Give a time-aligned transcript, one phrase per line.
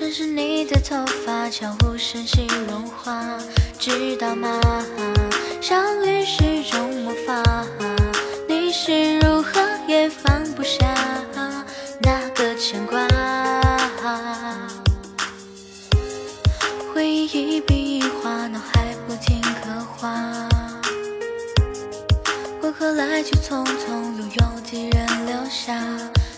[0.00, 0.96] 城市你的头
[1.26, 3.22] 发悄无声息融化，
[3.78, 4.58] 知道吗？
[5.60, 7.66] 相遇是种魔法，
[8.48, 10.86] 你是如何也放不下
[12.00, 13.06] 那个牵挂。
[16.94, 20.48] 回忆一笔一画，脑海不停刻画。
[22.58, 25.78] 过客来去匆匆，又有几人留下？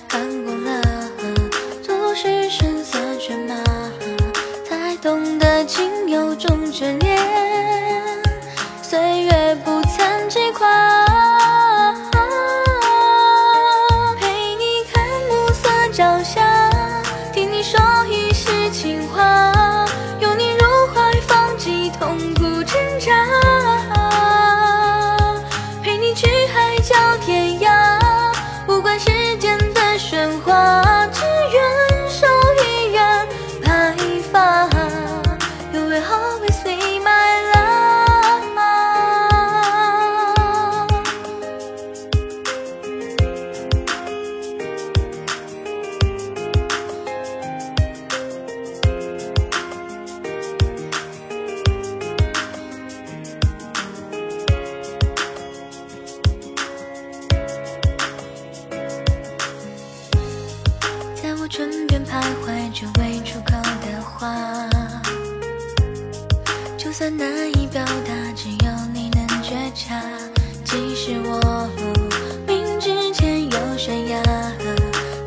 [0.08, 0.82] 看过了
[6.42, 7.21] 中眷恋。
[61.54, 64.34] 唇边徘徊，着未出口的话。
[66.78, 67.28] 就算难
[67.60, 70.00] 以表达，只有你能觉察。
[70.64, 71.68] 即使我
[72.46, 74.22] 明知前有悬崖，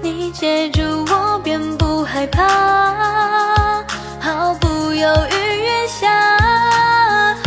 [0.01, 3.83] 你接住我便不害怕，
[4.19, 7.37] 毫不犹豫跃下。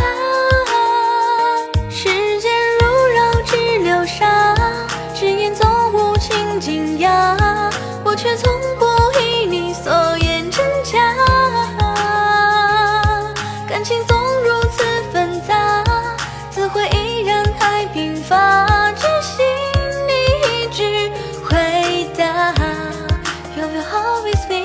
[1.90, 2.04] 时
[2.40, 4.54] 间如绕指流沙，
[5.16, 7.36] 誓言总无情惊讶，
[8.04, 8.56] 我却从
[23.78, 24.57] will always be